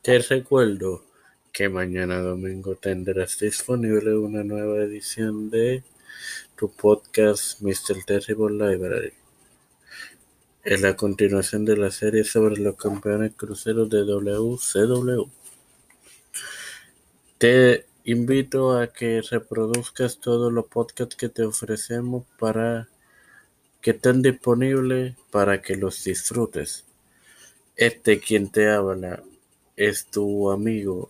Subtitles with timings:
[0.00, 1.04] Te recuerdo
[1.52, 5.82] que mañana domingo tendrás disponible una nueva edición de
[6.56, 8.04] tu podcast Mr.
[8.06, 9.12] Terrible Library.
[10.62, 15.28] Es la continuación de la serie sobre los campeones cruceros de WCW.
[17.38, 22.88] Te invito a que reproduzcas todos los podcasts que te ofrecemos para
[23.82, 26.84] que estén disponibles para que los disfrutes.
[27.74, 29.24] Este quien te habla
[29.78, 31.08] es tu amigo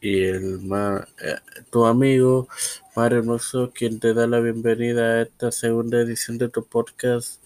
[0.00, 1.06] y el más
[1.70, 2.48] tu amigo
[2.96, 7.40] Mario Hermoso quien te da la bienvenida a esta segunda edición de tu podcast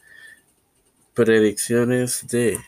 [1.13, 2.59] Predicciones de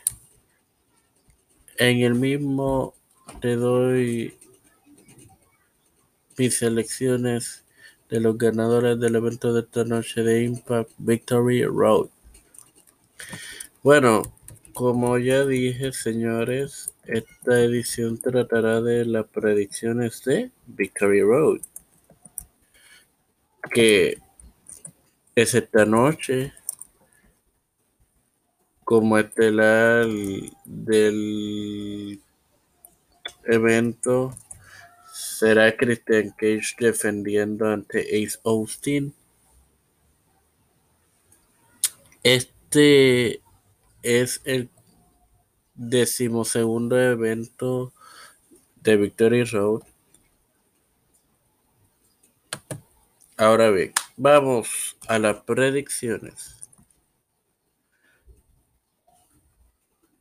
[1.77, 2.93] en el mismo
[3.41, 4.37] te doy
[6.37, 7.63] mis selecciones
[8.09, 12.09] de los ganadores del evento de esta noche de Impact Victory Road.
[13.81, 14.21] Bueno,
[14.73, 21.61] como ya dije, señores, esta edición tratará de las predicciones de Victory Road,
[23.71, 24.17] que
[25.35, 26.53] es esta noche
[28.83, 30.07] como estelar
[30.65, 32.21] del
[33.45, 34.35] evento
[35.11, 39.13] será Christian Cage defendiendo ante Ace Austin.
[42.23, 43.41] Este
[44.01, 44.69] es el
[45.75, 47.93] decimosegundo evento
[48.81, 49.83] de Victory Road.
[53.37, 56.55] Ahora bien, vamos a las predicciones.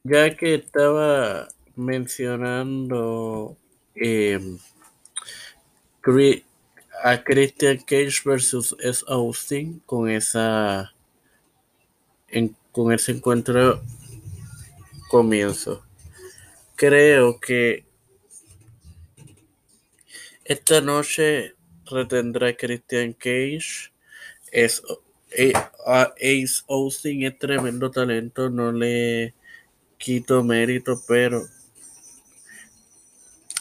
[0.03, 3.57] Ya que estaba mencionando
[3.95, 4.59] eh,
[7.03, 9.05] a Christian Cage versus S.
[9.09, 10.93] Austin con esa
[12.29, 13.81] en, con ese encuentro
[15.15, 15.81] comienzo.
[16.75, 17.87] Creo que
[20.45, 21.55] esta noche
[21.87, 23.93] retendrá Christian Cage.
[24.51, 24.83] Es,
[25.87, 29.35] Ace Austin es tremendo talento, no le
[29.99, 31.45] quito mérito, pero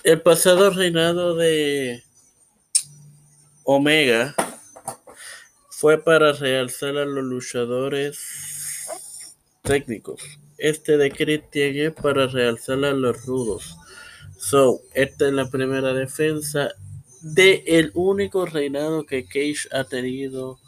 [0.04, 2.04] el pasado reinado de
[3.64, 4.34] Omega
[5.70, 8.18] fue para realzar a los luchadores
[9.62, 10.40] técnicos.
[10.58, 13.78] Este de Christian es para realzar a los rudos.
[14.38, 16.70] So, esta es la primera defensa
[17.22, 20.60] de el único reinado que Cage ha tenido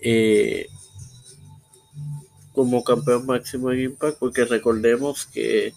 [0.00, 0.66] eh,
[2.52, 5.72] como campeón máximo en Impact, porque recordemos que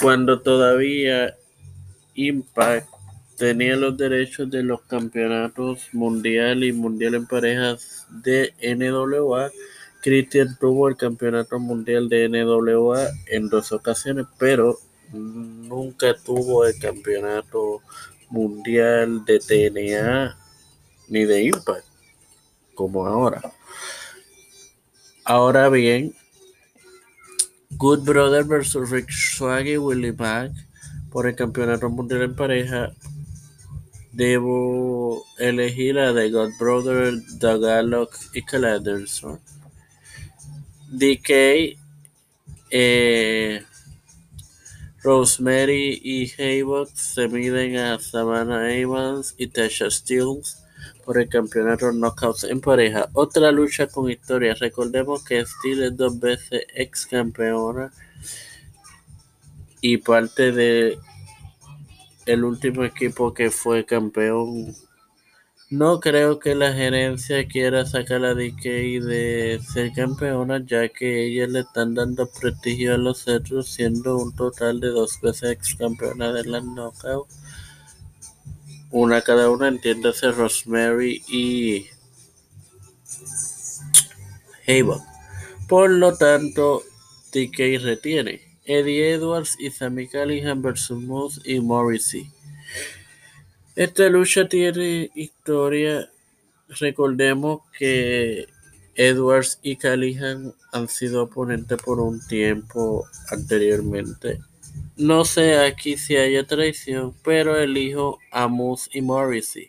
[0.00, 1.36] cuando todavía
[2.14, 2.88] Impact
[3.36, 9.50] tenía los derechos de los campeonatos mundial y mundial en parejas de NWA,
[10.06, 14.78] Christian tuvo el campeonato mundial de NWA en dos ocasiones, pero
[15.12, 17.82] nunca tuvo el campeonato
[18.30, 20.38] mundial de TNA
[21.08, 21.84] ni de Impact,
[22.76, 23.52] como ahora.
[25.24, 26.14] Ahora bien,
[27.70, 30.52] Good Brother versus Rick Swaggy y Willie Mack
[31.10, 32.92] por el campeonato mundial en pareja.
[34.12, 39.40] Debo elegir a The God Brother, The y Anderson.
[40.98, 41.76] DK,
[42.70, 43.62] eh,
[45.02, 50.40] Rosemary y Haywood se miden a Savannah Evans y Tasha Steele
[51.04, 53.10] por el campeonato Knockouts en pareja.
[53.12, 54.54] Otra lucha con historia.
[54.54, 57.92] Recordemos que Steele es dos veces ex campeona
[59.82, 60.98] y parte de
[62.24, 64.74] el último equipo que fue campeón.
[65.68, 68.62] No creo que la gerencia quiera sacar a DK
[69.02, 74.32] de ser campeona, ya que ellas le están dando prestigio a los otros, siendo un
[74.36, 77.26] total de dos veces ex campeona de la Knockout.
[78.92, 81.88] Una cada una, entiéndase Rosemary y
[84.68, 85.00] Haywood.
[85.68, 86.84] Por lo tanto,
[87.32, 88.40] DK retiene.
[88.64, 92.30] Eddie Edwards y Sammy Callihan versus Moose y Morrissey.
[93.76, 96.10] Esta lucha tiene historia.
[96.80, 98.46] Recordemos que
[98.94, 104.40] Edwards y Callihan han sido oponentes por un tiempo anteriormente.
[104.96, 109.68] No sé aquí si haya traición, pero elijo a Moose y Morrissey.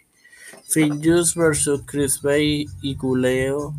[0.69, 3.75] Finjuice versus Chris Bay y Kuleo.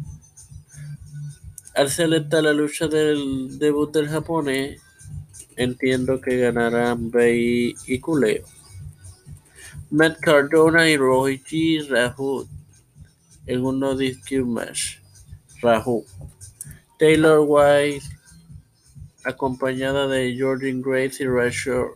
[1.75, 4.79] Al selectar la lucha del debut del japonés,
[5.57, 8.45] entiendo que ganarán Bay y Kuleo.
[9.91, 12.47] Matt Cardona y Rohiji Raju
[13.47, 14.99] en un no DQ match.
[15.63, 16.05] Raju.
[16.99, 18.05] Taylor White
[19.25, 21.91] acompañada de Jordan Grace y Rachel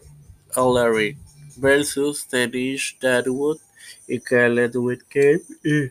[0.57, 1.17] Ellery,
[1.57, 3.59] versus Tenish Dashwood
[4.07, 5.91] y Khaled Whitcomb y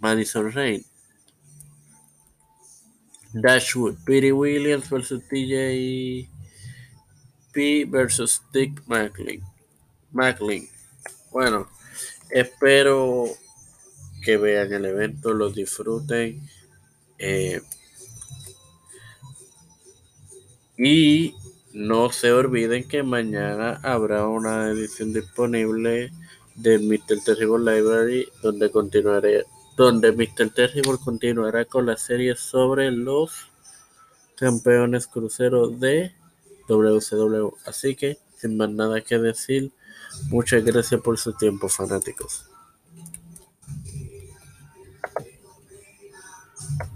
[0.00, 0.84] Madison Rain.
[3.32, 6.28] Dashwood, Petey Williams versus TJ
[7.52, 9.42] P versus Dick Macklin.
[10.12, 10.68] Macklin.
[11.30, 11.68] Bueno,
[12.30, 13.26] espero
[14.22, 16.48] que vean el evento, lo disfruten.
[17.18, 17.60] Eh,
[20.78, 21.34] y
[21.72, 26.12] no se olviden que mañana habrá una edición disponible
[26.54, 27.22] de Mr.
[27.24, 29.44] Terrible Library donde continuaré
[29.76, 30.50] donde Mr.
[30.50, 33.50] Terrible continuará con la serie sobre los
[34.36, 36.12] campeones cruceros de
[36.68, 37.54] WCW.
[37.64, 39.72] Así que, sin más nada que decir,
[40.28, 42.51] muchas gracias por su tiempo, fanáticos.